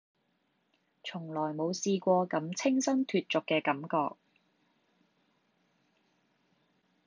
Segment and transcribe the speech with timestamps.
[1.03, 4.15] 從來冇試過咁清新脫俗嘅感覺